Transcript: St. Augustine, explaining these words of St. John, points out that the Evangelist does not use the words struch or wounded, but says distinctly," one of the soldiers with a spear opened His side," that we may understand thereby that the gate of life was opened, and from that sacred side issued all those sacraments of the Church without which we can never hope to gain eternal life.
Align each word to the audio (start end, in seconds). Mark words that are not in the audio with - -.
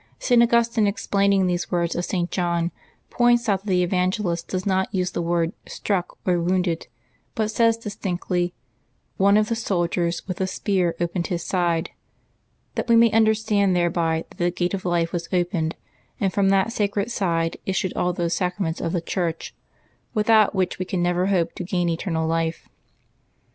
St. 0.17 0.41
Augustine, 0.41 0.87
explaining 0.87 1.45
these 1.45 1.69
words 1.69 1.95
of 1.95 2.05
St. 2.05 2.31
John, 2.31 2.71
points 3.11 3.47
out 3.47 3.59
that 3.59 3.67
the 3.69 3.83
Evangelist 3.83 4.47
does 4.47 4.65
not 4.65 4.91
use 4.91 5.11
the 5.11 5.21
words 5.21 5.53
struch 5.67 6.17
or 6.25 6.39
wounded, 6.41 6.87
but 7.35 7.51
says 7.51 7.77
distinctly," 7.77 8.51
one 9.17 9.37
of 9.37 9.47
the 9.47 9.55
soldiers 9.55 10.27
with 10.27 10.41
a 10.41 10.47
spear 10.47 10.95
opened 10.99 11.27
His 11.27 11.43
side," 11.43 11.91
that 12.73 12.87
we 12.87 12.95
may 12.95 13.11
understand 13.11 13.75
thereby 13.75 14.25
that 14.27 14.37
the 14.39 14.49
gate 14.49 14.73
of 14.73 14.85
life 14.85 15.13
was 15.13 15.29
opened, 15.31 15.75
and 16.19 16.33
from 16.33 16.49
that 16.49 16.73
sacred 16.73 17.11
side 17.11 17.57
issued 17.67 17.93
all 17.95 18.11
those 18.11 18.33
sacraments 18.33 18.81
of 18.81 18.93
the 18.93 19.01
Church 19.01 19.53
without 20.15 20.55
which 20.55 20.79
we 20.79 20.85
can 20.85 21.03
never 21.03 21.27
hope 21.27 21.53
to 21.53 21.63
gain 21.63 21.89
eternal 21.89 22.27
life. 22.27 22.67